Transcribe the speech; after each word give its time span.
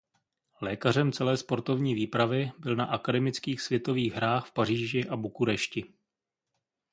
Lékařem 0.61 1.11
celé 1.11 1.37
sportovní 1.37 1.93
výpravy 1.95 2.51
byl 2.59 2.75
na 2.75 2.85
Akademických 2.85 3.61
světových 3.61 4.13
hrách 4.13 4.47
v 4.47 4.53
Paříži 4.53 5.05
a 5.09 5.15
Bukurešti. 5.17 5.93